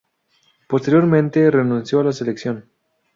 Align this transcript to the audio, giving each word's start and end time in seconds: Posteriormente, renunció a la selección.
Posteriormente, 0.67 1.51
renunció 1.51 1.99
a 1.99 2.05
la 2.05 2.11
selección. 2.11 2.65